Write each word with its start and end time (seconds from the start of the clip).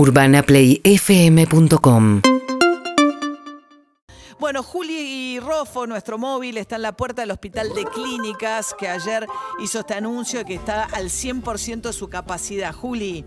UrbanaPlayFM.com 0.00 2.22
Bueno, 4.38 4.62
Juli 4.62 5.38
Rofo, 5.40 5.86
nuestro 5.86 6.16
móvil, 6.16 6.56
está 6.56 6.76
en 6.76 6.82
la 6.82 6.96
puerta 6.96 7.20
del 7.20 7.32
Hospital 7.32 7.74
de 7.74 7.84
Clínicas, 7.84 8.74
que 8.78 8.88
ayer 8.88 9.26
hizo 9.62 9.80
este 9.80 9.92
anuncio 9.92 10.38
de 10.38 10.46
que 10.46 10.54
está 10.54 10.84
al 10.84 11.10
100% 11.10 11.82
de 11.82 11.92
su 11.92 12.08
capacidad. 12.08 12.72
Juli. 12.72 13.26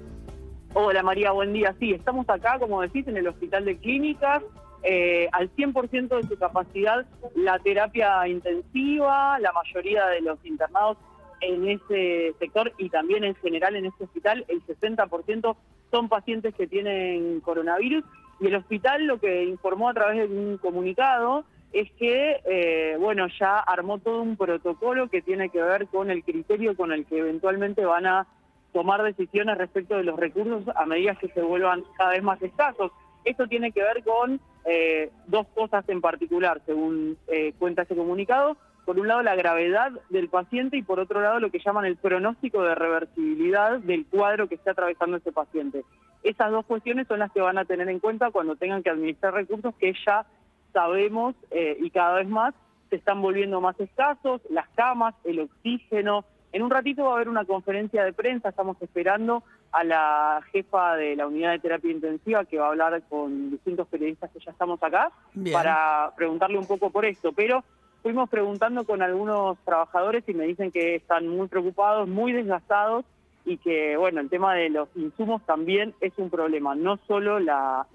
Hola 0.74 1.04
María, 1.04 1.30
buen 1.30 1.54
día. 1.54 1.76
Sí, 1.80 1.92
estamos 1.92 2.28
acá, 2.28 2.58
como 2.58 2.82
decís, 2.82 3.08
en 3.08 3.18
el 3.18 3.28
Hospital 3.28 3.66
de 3.66 3.78
Clínicas, 3.78 4.42
eh, 4.82 5.30
al 5.32 5.56
100% 5.56 6.18
de 6.18 6.24
su 6.28 6.40
capacidad 6.40 7.06
la 7.36 7.60
terapia 7.60 8.28
intensiva, 8.28 9.38
la 9.38 9.52
mayoría 9.52 10.08
de 10.08 10.22
los 10.22 10.44
internados 10.44 10.98
en 11.42 11.70
ese 11.70 12.34
sector 12.40 12.74
y 12.80 12.90
también 12.90 13.24
en 13.26 13.36
general 13.36 13.76
en 13.76 13.86
este 13.86 14.06
hospital, 14.06 14.44
el 14.48 14.66
60% 14.66 15.56
son 15.94 16.10
pacientes 16.10 16.56
que 16.56 16.66
tienen 16.66 17.40
coronavirus 17.42 18.04
y 18.40 18.48
el 18.48 18.56
hospital 18.56 19.06
lo 19.06 19.20
que 19.20 19.44
informó 19.44 19.90
a 19.90 19.94
través 19.94 20.28
de 20.28 20.36
un 20.36 20.58
comunicado 20.58 21.46
es 21.72 21.92
que, 21.94 22.42
eh, 22.46 22.98
bueno, 23.00 23.28
ya 23.40 23.60
armó 23.60 24.00
todo 24.00 24.24
un 24.24 24.36
protocolo 24.36 25.08
que 25.08 25.22
tiene 25.22 25.50
que 25.50 25.62
ver 25.62 25.86
con 25.88 26.10
el 26.10 26.24
criterio 26.24 26.76
con 26.76 26.92
el 26.92 27.06
que 27.06 27.20
eventualmente 27.20 27.86
van 27.86 28.08
a 28.08 28.28
tomar 28.74 29.04
decisiones 29.04 29.56
respecto 29.56 29.96
de 29.96 30.04
los 30.04 30.20
recursos 30.20 30.64
a 30.76 30.86
medida 30.88 31.14
que 31.14 31.28
se 31.28 31.44
vuelvan 31.44 31.84
cada 31.96 32.12
vez 32.12 32.24
más 32.24 32.42
escasos. 32.42 32.92
Esto 33.24 33.48
tiene 33.48 33.72
que 33.72 33.84
ver 33.84 34.04
con 34.04 34.42
eh, 34.66 35.12
dos 35.28 35.46
cosas 35.54 35.88
en 35.90 36.02
particular, 36.02 36.60
según 36.66 37.18
eh, 37.28 37.54
cuenta 37.60 37.84
ese 37.84 37.96
comunicado. 37.96 38.58
Por 38.86 39.00
un 39.00 39.08
lado, 39.08 39.24
la 39.24 39.36
gravedad 39.36 39.92
del 40.10 40.30
paciente 40.30 40.78
y 40.78 40.84
por 40.84 41.00
otro 41.00 41.22
lado, 41.22 41.40
lo 41.40 41.52
que 41.52 41.60
llaman 41.60 41.86
el 41.86 41.98
pronóstico 41.98 42.64
de 42.64 42.76
reversibilidad 42.76 43.80
del 43.80 44.06
cuadro 44.06 44.48
que 44.48 44.56
está 44.56 44.72
atravesando 44.72 45.18
ese 45.18 45.32
paciente. 45.32 45.84
Esas 46.22 46.52
dos 46.52 46.66
cuestiones 46.66 47.08
son 47.08 47.20
las 47.20 47.32
que 47.32 47.42
van 47.42 47.58
a 47.58 47.66
tener 47.66 47.90
en 47.90 48.00
cuenta 48.00 48.32
cuando 48.32 48.56
tengan 48.56 48.84
que 48.84 48.90
administrar 48.90 49.34
recursos 49.34 49.74
que 49.76 49.94
ya 50.06 50.26
sabemos 50.74 51.36
eh, 51.52 51.78
y 51.80 51.90
cada 51.92 52.16
vez 52.16 52.28
más 52.28 52.54
se 52.90 52.98
están 52.98 53.22
volviendo 53.22 53.62
más 53.62 53.80
escasos, 53.80 54.42
las 54.50 54.68
camas, 54.70 55.16
el 55.24 55.40
oxígeno, 55.40 56.26
en 56.54 56.62
un 56.62 56.70
ratito 56.70 57.06
va 57.06 57.12
a 57.12 57.16
haber 57.16 57.30
una 57.30 57.46
conferencia 57.46 58.06
de 58.06 58.14
prensa, 58.14 58.50
estamos 58.50 58.80
esperando 58.82 59.44
a 59.72 59.84
la 59.84 60.40
jefa 60.52 60.96
de 60.96 61.16
la 61.16 61.26
unidad 61.26 61.52
de 61.52 61.60
terapia 61.60 61.92
intensiva 61.92 62.46
que 62.46 62.60
va 62.60 62.68
a 62.68 62.70
hablar 62.70 63.02
con 63.10 63.50
distintos 63.50 63.88
periodistas 63.88 64.30
que 64.32 64.40
ya 64.40 64.52
estamos 64.52 64.82
acá 64.84 65.12
para 65.52 66.14
preguntarle 66.16 66.60
un 66.60 66.68
poco 66.68 66.92
por 66.92 67.06
esto, 67.06 67.32
pero 67.32 67.64
fuimos 68.04 68.30
preguntando 68.30 68.84
con 68.84 69.02
algunos 69.02 69.58
trabajadores 69.60 70.24
y 70.28 70.34
me 70.34 70.46
dicen 70.46 70.72
que 70.72 70.96
están 70.96 71.28
muy 71.28 71.48
preocupados, 71.48 72.08
muy 72.08 72.34
desgastados 72.34 73.06
y 73.46 73.58
que, 73.58 73.98
bueno, 73.98 74.20
el 74.20 74.30
tema 74.30 74.54
de 74.56 74.70
los 74.70 74.90
insumos 74.96 75.42
también 75.46 75.94
es 76.02 76.14
un 76.18 76.30
problema, 76.30 76.76
no 76.76 77.00
solo 77.08 77.40
la, 77.40 77.88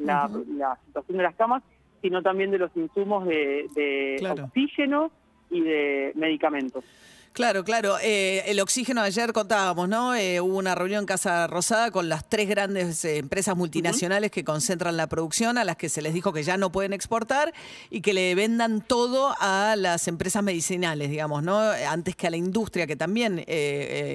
situación 0.87 1.19
de 1.19 1.23
las 1.23 1.34
camas, 1.37 1.62
sino 2.00 2.23
también 2.23 2.50
de 2.50 2.59
los 2.59 2.75
insumos 2.75 3.27
de, 3.27 4.19
oxígeno 4.42 5.11
y 5.50 5.61
de 5.61 6.12
medicamentos. 6.15 6.84
Claro, 7.33 7.62
claro. 7.62 7.98
Eh, 8.03 8.43
el 8.47 8.59
oxígeno 8.59 9.01
ayer 9.01 9.33
contábamos, 9.33 9.89
¿no? 9.89 10.15
Eh, 10.15 10.41
hubo 10.41 10.57
una 10.59 10.75
reunión 10.75 11.01
en 11.01 11.07
Casa 11.07 11.47
Rosada 11.47 11.93
con 11.93 12.09
las 12.09 12.29
tres 12.29 12.48
grandes 12.48 13.05
eh, 13.05 13.19
empresas 13.19 13.57
multinacionales 13.57 14.33
que 14.33 14.43
concentran 14.43 14.97
la 14.97 15.07
producción, 15.07 15.56
a 15.56 15.65
las 15.65 15.77
que 15.77 15.89
se 15.89 16.03
les 16.03 16.15
dijo 16.15 16.33
que 16.33 16.43
ya 16.43 16.56
no 16.56 16.73
pueden 16.73 16.93
exportar 16.93 17.53
y 17.91 18.01
que 18.01 18.12
le 18.12 18.34
vendan 18.34 18.81
todo 18.81 19.37
a 19.39 19.77
las 19.77 20.09
empresas 20.09 20.43
medicinales, 20.43 21.11
digamos, 21.11 21.45
¿no? 21.45 21.59
Antes 21.61 22.17
que 22.17 22.27
a 22.27 22.31
la 22.31 22.37
industria 22.37 22.87
que 22.89 22.97
también 22.97 23.45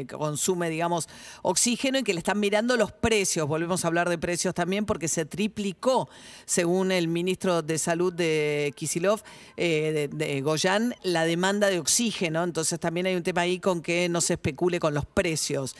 consume, 0.09 0.69
digamos, 0.69 1.07
oxígeno 1.43 1.99
y 1.99 2.03
que 2.03 2.13
le 2.13 2.19
están 2.19 2.39
mirando 2.39 2.75
los 2.75 2.91
precios. 2.91 3.47
Volvemos 3.47 3.85
a 3.85 3.87
hablar 3.87 4.09
de 4.09 4.17
precios 4.17 4.53
también 4.53 4.85
porque 4.85 5.07
se 5.07 5.25
triplicó, 5.25 6.09
según 6.45 6.91
el 6.91 7.07
ministro 7.07 7.61
de 7.61 7.77
Salud 7.77 8.11
de 8.11 8.73
Kisilov, 8.75 9.21
de, 9.55 10.09
de 10.11 10.41
Goyan, 10.41 10.95
la 11.03 11.25
demanda 11.25 11.67
de 11.67 11.79
oxígeno. 11.79 12.43
Entonces 12.43 12.79
también 12.79 13.02
hay 13.05 13.13
hay 13.13 13.17
un 13.17 13.23
tema 13.23 13.41
ahí 13.41 13.59
con 13.59 13.81
que 13.81 14.09
no 14.09 14.21
se 14.21 14.33
especule 14.33 14.79
con 14.79 14.93
los 14.93 15.05
precios. 15.05 15.75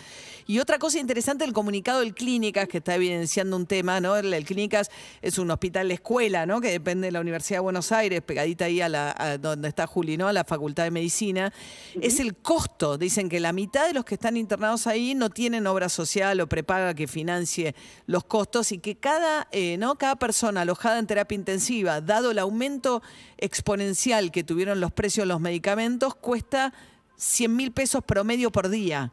Y 0.45 0.59
otra 0.59 0.77
cosa 0.77 0.99
interesante, 0.99 1.45
el 1.45 1.53
comunicado 1.53 2.01
del 2.01 2.13
Clínicas, 2.13 2.67
que 2.67 2.79
está 2.79 2.95
evidenciando 2.95 3.55
un 3.55 3.65
tema, 3.65 4.01
¿no? 4.01 4.17
El, 4.17 4.43
Clínicas 4.45 4.91
es 5.21 5.37
un 5.37 5.49
hospital 5.51 5.87
de 5.87 5.93
escuela, 5.95 6.45
¿no? 6.45 6.59
Que 6.59 6.69
depende 6.69 7.07
de 7.07 7.11
la 7.11 7.21
Universidad 7.21 7.57
de 7.57 7.61
Buenos 7.61 7.91
Aires, 7.91 8.21
pegadita 8.21 8.65
ahí 8.65 8.81
a, 8.81 8.89
la, 8.89 9.37
donde 9.39 9.69
está 9.69 9.87
Juli, 9.87 10.17
¿no? 10.17 10.27
A 10.27 10.33
la 10.33 10.43
Facultad 10.43 10.83
de 10.83 10.91
Medicina. 10.91 11.53
Es 12.01 12.19
el 12.19 12.35
costo. 12.35 12.97
Dicen 12.97 13.29
que 13.29 13.39
la 13.39 13.53
mitad 13.53 13.87
de 13.87 13.93
los 13.93 14.03
que 14.03 14.15
están 14.15 14.35
internados 14.35 14.85
ahí 14.85 15.15
no 15.15 15.29
tienen 15.29 15.65
obra 15.65 15.87
social 15.87 16.39
o 16.41 16.47
prepaga 16.47 16.93
que 16.93 17.07
financie 17.07 17.73
los 18.05 18.25
costos 18.25 18.73
y 18.73 18.79
que 18.79 18.95
cada, 18.95 19.47
eh, 19.51 19.77
¿no? 19.77 19.95
cada 19.95 20.17
persona 20.17 20.61
alojada 20.61 20.99
en 20.99 21.07
terapia 21.07 21.35
intensiva, 21.35 22.01
dado 22.01 22.31
el 22.31 22.39
aumento 22.39 23.01
exponencial 23.37 24.31
que 24.31 24.43
tuvieron 24.43 24.81
los 24.81 24.91
precios 24.91 25.23
de 25.23 25.27
los 25.27 25.39
medicamentos, 25.39 26.15
cuesta 26.15 26.73
100 27.15 27.55
mil 27.55 27.71
pesos 27.71 28.03
promedio 28.03 28.51
por 28.51 28.69
día. 28.69 29.11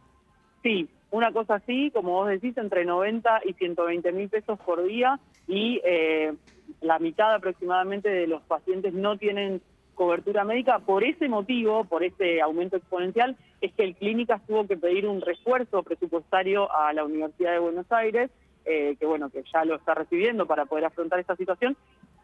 Sí, 0.62 0.88
una 1.11 1.33
cosa 1.33 1.56
así, 1.56 1.91
como 1.93 2.12
vos 2.12 2.28
decís, 2.28 2.56
entre 2.56 2.84
90 2.84 3.43
y 3.44 3.55
120 3.55 4.12
mil 4.12 4.28
pesos 4.28 4.59
por 4.61 4.84
día 4.84 5.19
y 5.49 5.81
eh, 5.84 6.33
la 6.81 6.99
mitad 6.99 7.34
aproximadamente 7.34 8.09
de 8.09 8.27
los 8.27 8.43
pacientes 8.43 8.94
no 8.94 9.16
tienen 9.16 9.61
cobertura 9.94 10.44
médica. 10.44 10.78
Por 10.78 11.05
ese 11.05 11.28
motivo, 11.28 11.84
por 11.84 12.05
ese 12.05 12.41
aumento 12.41 12.77
exponencial, 12.77 13.37
es 13.61 13.72
que 13.75 13.84
el 13.84 13.97
Clínicas 13.97 14.41
tuvo 14.47 14.67
que 14.67 14.77
pedir 14.77 15.06
un 15.06 15.21
refuerzo 15.21 15.82
presupuestario 15.82 16.72
a 16.72 16.93
la 16.93 17.05
Universidad 17.05 17.53
de 17.53 17.59
Buenos 17.59 17.91
Aires, 17.91 18.31
eh, 18.65 18.97
que 18.99 19.06
bueno, 19.06 19.31
que 19.31 19.43
ya 19.53 19.65
lo 19.65 19.75
está 19.75 19.94
recibiendo 19.94 20.47
para 20.47 20.65
poder 20.65 20.84
afrontar 20.84 21.19
esta 21.19 21.37
situación. 21.37 21.77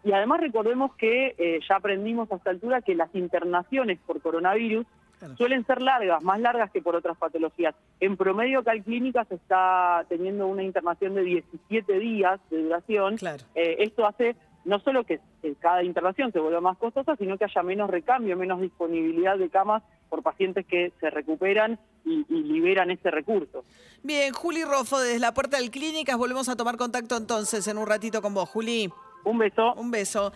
Y 0.04 0.12
además 0.12 0.40
recordemos 0.40 0.94
que 0.94 1.34
eh, 1.36 1.60
ya 1.68 1.76
aprendimos 1.76 2.30
a 2.30 2.36
esta 2.36 2.50
altura 2.50 2.80
que 2.80 2.94
las 2.94 3.12
internaciones 3.14 3.98
por 4.06 4.22
coronavirus 4.22 4.86
suelen 5.36 5.64
ser 5.66 5.82
largas, 5.82 6.22
más 6.22 6.40
largas 6.40 6.70
que 6.70 6.82
por 6.82 6.96
otras 6.96 7.16
patologías. 7.16 7.74
En 8.00 8.16
promedio, 8.16 8.62
Cal 8.62 8.82
Clínicas 8.82 9.30
está 9.30 10.04
teniendo 10.08 10.46
una 10.46 10.62
internación 10.62 11.14
de 11.14 11.22
17 11.22 11.98
días 11.98 12.40
de 12.50 12.62
duración. 12.62 13.16
Eh, 13.54 13.76
esto 13.80 14.06
hace 14.06 14.36
no 14.66 14.80
solo 14.80 15.04
que 15.04 15.20
cada 15.60 15.84
internación 15.84 16.32
se 16.32 16.40
vuelva 16.40 16.60
más 16.60 16.76
costosa, 16.76 17.14
sino 17.16 17.38
que 17.38 17.44
haya 17.44 17.62
menos 17.62 17.88
recambio, 17.88 18.36
menos 18.36 18.60
disponibilidad 18.60 19.38
de 19.38 19.48
camas 19.48 19.82
por 20.08 20.22
pacientes 20.22 20.66
que 20.66 20.92
se 21.00 21.08
recuperan 21.08 21.78
y, 22.04 22.24
liberan 22.28 22.90
ese 22.90 23.10
recurso. 23.10 23.64
Bien, 24.02 24.32
Juli 24.32 24.64
Rofo, 24.64 24.98
desde 24.98 25.20
la 25.20 25.32
puerta 25.34 25.58
del 25.58 25.70
Clínicas, 25.70 26.16
volvemos 26.16 26.48
a 26.48 26.56
tomar 26.56 26.76
contacto 26.76 27.16
entonces 27.16 27.66
en 27.68 27.78
un 27.78 27.86
ratito 27.86 28.20
con 28.20 28.34
vos, 28.34 28.48
Juli. 28.48 28.90
Un 29.24 29.38
beso. 29.38 29.74
Un 29.74 29.90
beso. 29.90 30.32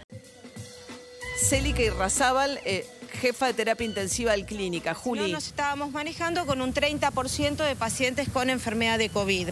Célica 1.36 1.82
y 1.82 1.90
Razábal, 1.90 2.58
eh, 2.64 2.84
jefa 3.20 3.46
de 3.46 3.54
terapia 3.54 3.86
intensiva 3.86 4.32
del 4.32 4.46
clínica. 4.46 4.94
Juli. 4.94 5.30
nos 5.30 5.46
estábamos 5.46 5.92
manejando 5.92 6.46
con 6.46 6.60
un 6.60 6.72
30% 6.74 7.64
de 7.64 7.76
pacientes 7.76 8.28
con 8.28 8.50
enfermedad 8.50 8.98
de 8.98 9.08
COVID. 9.08 9.50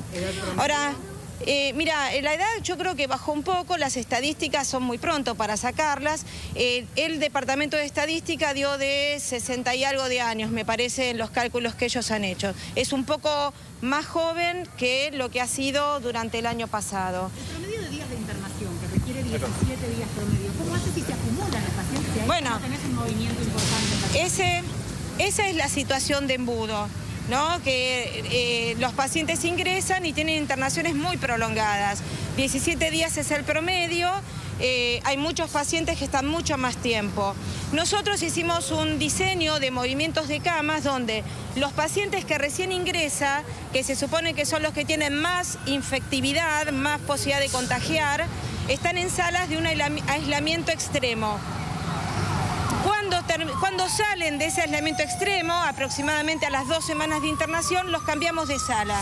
Ahora... 0.56 0.94
Eh, 1.46 1.72
mira, 1.74 2.10
la 2.20 2.34
edad 2.34 2.46
yo 2.64 2.76
creo 2.76 2.96
que 2.96 3.06
bajó 3.06 3.30
un 3.32 3.44
poco, 3.44 3.76
las 3.76 3.96
estadísticas 3.96 4.66
son 4.66 4.82
muy 4.82 4.98
pronto 4.98 5.36
para 5.36 5.56
sacarlas. 5.56 6.26
Eh, 6.56 6.84
el 6.96 7.20
Departamento 7.20 7.76
de 7.76 7.84
Estadística 7.84 8.54
dio 8.54 8.76
de 8.76 9.16
60 9.20 9.72
y 9.76 9.84
algo 9.84 10.08
de 10.08 10.20
años, 10.20 10.50
me 10.50 10.64
parece, 10.64 11.10
en 11.10 11.18
los 11.18 11.30
cálculos 11.30 11.76
que 11.76 11.84
ellos 11.84 12.10
han 12.10 12.24
hecho. 12.24 12.54
Es 12.74 12.92
un 12.92 13.04
poco 13.04 13.54
más 13.80 14.04
joven 14.06 14.68
que 14.76 15.10
lo 15.12 15.30
que 15.30 15.40
ha 15.40 15.46
sido 15.46 16.00
durante 16.00 16.40
el 16.40 16.46
año 16.46 16.66
pasado. 16.66 17.30
El 17.64 17.77
17 19.28 19.88
días 19.94 20.08
promedio, 20.16 20.50
¿cómo 20.58 20.74
hace 20.74 20.90
si 20.92 21.02
se 21.02 21.12
acumulan 21.12 21.62
los 21.62 21.72
pacientes? 21.72 22.26
bueno, 22.26 22.58
un 22.88 22.94
movimiento 22.94 23.42
importante. 23.42 24.24
Ese, 24.24 24.62
esa 25.18 25.48
es 25.48 25.56
la 25.56 25.68
situación 25.68 26.26
de 26.26 26.34
embudo. 26.34 26.88
¿no? 27.28 27.62
que 27.62 28.24
eh, 28.32 28.76
los 28.78 28.94
pacientes 28.94 29.44
ingresan 29.44 30.06
y 30.06 30.14
tienen 30.14 30.38
internaciones 30.38 30.94
muy 30.94 31.18
prolongadas. 31.18 31.98
17 32.38 32.90
días 32.90 33.18
es 33.18 33.30
el 33.32 33.44
promedio, 33.44 34.08
eh, 34.60 35.00
hay 35.04 35.18
muchos 35.18 35.50
pacientes 35.50 35.98
que 35.98 36.06
están 36.06 36.26
mucho 36.26 36.56
más 36.56 36.78
tiempo. 36.78 37.34
Nosotros 37.72 38.22
hicimos 38.22 38.70
un 38.70 38.98
diseño 38.98 39.60
de 39.60 39.70
movimientos 39.70 40.26
de 40.28 40.40
camas 40.40 40.84
donde 40.84 41.22
los 41.54 41.72
pacientes 41.72 42.24
que 42.24 42.38
recién 42.38 42.72
ingresan, 42.72 43.44
que 43.74 43.84
se 43.84 43.94
supone 43.94 44.32
que 44.32 44.46
son 44.46 44.62
los 44.62 44.72
que 44.72 44.86
tienen 44.86 45.14
más 45.14 45.58
infectividad, 45.66 46.72
más 46.72 46.98
posibilidad 47.00 47.40
de 47.40 47.50
contagiar, 47.50 48.26
están 48.68 48.98
en 48.98 49.10
salas 49.10 49.48
de 49.48 49.56
un 49.56 49.66
aislamiento 49.66 50.70
extremo. 50.70 51.38
Cuando, 52.84 53.16
cuando, 53.60 53.88
salen 53.88 54.38
de 54.38 54.46
ese 54.46 54.62
aislamiento 54.62 55.02
extremo, 55.02 55.52
aproximadamente 55.52 56.46
a 56.46 56.50
las 56.50 56.68
dos 56.68 56.84
semanas 56.84 57.22
de 57.22 57.28
internación, 57.28 57.90
los 57.90 58.02
cambiamos 58.02 58.48
de 58.48 58.58
sala. 58.58 59.00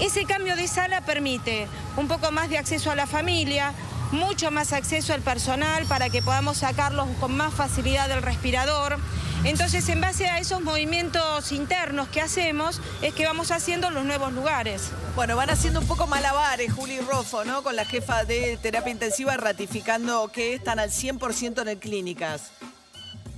Ese 0.00 0.24
cambio 0.24 0.54
de 0.56 0.68
sala 0.68 1.00
permite 1.00 1.66
un 1.96 2.06
poco 2.06 2.30
más 2.30 2.50
de 2.50 2.58
acceso 2.58 2.90
a 2.90 2.94
la 2.94 3.06
familia, 3.06 3.72
mucho 4.12 4.50
más 4.50 4.72
acceso 4.72 5.12
al 5.14 5.20
personal 5.20 5.84
para 5.86 6.10
que 6.10 6.22
podamos 6.22 6.58
sacarlos 6.58 7.08
con 7.20 7.36
más 7.36 7.54
facilidad 7.54 8.08
del 8.08 8.22
respirador. 8.22 8.98
Entonces, 9.44 9.88
en 9.88 10.00
base 10.00 10.26
a 10.26 10.38
esos 10.38 10.62
movimientos 10.62 11.52
internos 11.52 12.08
que 12.08 12.20
hacemos, 12.20 12.80
es 13.02 13.14
que 13.14 13.24
vamos 13.24 13.52
haciendo 13.52 13.90
los 13.90 14.04
nuevos 14.04 14.32
lugares. 14.32 14.90
Bueno, 15.14 15.36
van 15.36 15.50
haciendo 15.50 15.80
un 15.80 15.86
poco 15.86 16.06
malabares, 16.06 16.72
Juli 16.72 16.98
Rofo, 17.00 17.44
¿no? 17.44 17.62
Con 17.62 17.76
la 17.76 17.84
jefa 17.84 18.24
de 18.24 18.58
terapia 18.60 18.90
intensiva 18.90 19.36
ratificando 19.36 20.28
que 20.28 20.54
están 20.54 20.78
al 20.78 20.90
100% 20.90 21.62
en 21.62 21.68
el 21.68 21.78
clínicas. 21.78 22.50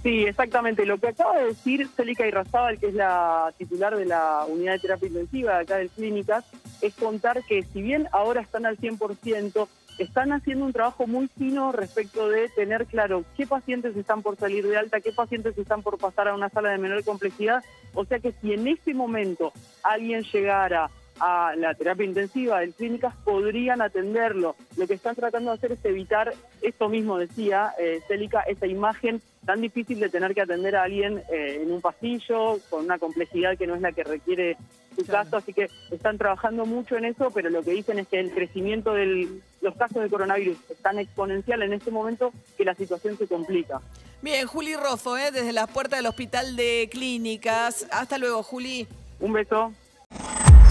Sí, 0.02 0.24
exactamente. 0.24 0.86
Lo 0.86 0.98
que 0.98 1.08
acaba 1.08 1.38
de 1.38 1.46
decir 1.46 1.88
Célica 1.94 2.26
Irrazábal, 2.26 2.78
que 2.78 2.88
es 2.88 2.94
la 2.94 3.52
titular 3.58 3.94
de 3.96 4.06
la 4.06 4.46
unidad 4.48 4.72
de 4.74 4.78
terapia 4.78 5.08
intensiva 5.08 5.56
de 5.56 5.62
acá 5.62 5.76
del 5.76 5.90
Clínicas, 5.90 6.44
es 6.80 6.94
contar 6.94 7.42
que 7.44 7.62
si 7.62 7.82
bien 7.82 8.08
ahora 8.12 8.40
están 8.40 8.66
al 8.66 8.78
100%, 8.78 9.68
están 9.98 10.32
haciendo 10.32 10.64
un 10.64 10.72
trabajo 10.72 11.06
muy 11.06 11.28
fino 11.36 11.72
respecto 11.72 12.28
de 12.28 12.48
tener 12.50 12.86
claro 12.86 13.24
qué 13.36 13.46
pacientes 13.46 13.96
están 13.96 14.22
por 14.22 14.36
salir 14.36 14.66
de 14.66 14.78
alta, 14.78 15.00
qué 15.00 15.12
pacientes 15.12 15.56
están 15.58 15.82
por 15.82 15.98
pasar 15.98 16.28
a 16.28 16.34
una 16.34 16.48
sala 16.48 16.70
de 16.70 16.78
menor 16.78 17.04
complejidad. 17.04 17.62
O 17.94 18.04
sea 18.04 18.18
que 18.18 18.32
si 18.40 18.52
en 18.52 18.66
este 18.66 18.94
momento 18.94 19.52
alguien 19.82 20.22
llegara 20.22 20.90
a 21.20 21.54
la 21.56 21.74
terapia 21.74 22.04
intensiva 22.04 22.60
del 22.60 22.74
clínicas 22.74 23.14
podrían 23.24 23.82
atenderlo. 23.82 24.56
Lo 24.76 24.86
que 24.86 24.94
están 24.94 25.14
tratando 25.14 25.50
de 25.50 25.56
hacer 25.56 25.72
es 25.72 25.84
evitar, 25.84 26.32
esto 26.62 26.88
mismo 26.88 27.18
decía 27.18 27.72
eh, 27.78 28.00
Célica, 28.08 28.40
esa 28.42 28.66
imagen 28.66 29.20
tan 29.44 29.60
difícil 29.60 30.00
de 30.00 30.08
tener 30.08 30.34
que 30.34 30.42
atender 30.42 30.76
a 30.76 30.84
alguien 30.84 31.22
eh, 31.30 31.60
en 31.62 31.72
un 31.72 31.80
pasillo, 31.80 32.58
con 32.68 32.84
una 32.84 32.98
complejidad 32.98 33.56
que 33.56 33.66
no 33.66 33.74
es 33.74 33.80
la 33.80 33.92
que 33.92 34.04
requiere 34.04 34.56
su 34.96 35.06
caso, 35.06 35.36
así 35.36 35.52
que 35.52 35.70
están 35.90 36.18
trabajando 36.18 36.66
mucho 36.66 36.96
en 36.96 37.04
eso, 37.04 37.30
pero 37.32 37.48
lo 37.48 37.62
que 37.62 37.72
dicen 37.72 37.98
es 37.98 38.08
que 38.08 38.18
el 38.18 38.32
crecimiento 38.32 38.92
de 38.92 39.28
los 39.60 39.76
casos 39.76 40.02
de 40.02 40.10
coronavirus 40.10 40.58
es 40.68 40.78
tan 40.78 40.98
exponencial 40.98 41.62
en 41.62 41.72
este 41.72 41.90
momento 41.90 42.32
que 42.56 42.64
la 42.64 42.74
situación 42.74 43.16
se 43.16 43.26
complica. 43.26 43.80
Bien, 44.22 44.46
Juli 44.46 44.76
Rozo, 44.76 45.16
¿eh? 45.16 45.30
desde 45.30 45.52
las 45.52 45.70
puertas 45.70 45.98
del 45.98 46.06
Hospital 46.06 46.56
de 46.56 46.88
Clínicas. 46.90 47.86
Hasta 47.90 48.18
luego, 48.18 48.42
Juli. 48.42 48.86
Un 49.20 49.32
beso. 49.32 49.72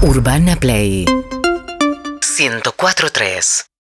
Urbana 0.02 0.56
Play. 0.56 1.04
104.3 2.22 3.66